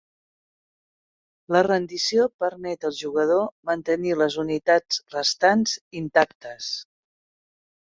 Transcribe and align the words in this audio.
La 1.55 1.61
rendició 1.67 2.25
permet 2.45 2.89
al 2.91 2.97
jugador 3.03 3.45
mantenir 3.73 4.17
les 4.25 4.41
unitats 4.49 5.03
restants 5.21 5.81
intactes. 6.05 6.77